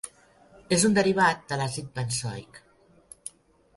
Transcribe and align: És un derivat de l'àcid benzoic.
És 0.77 0.85
un 0.89 0.95
derivat 0.99 1.45
de 1.51 1.59
l'àcid 1.61 1.93
benzoic. 1.99 2.59